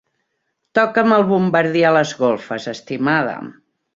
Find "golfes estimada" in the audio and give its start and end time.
2.23-3.39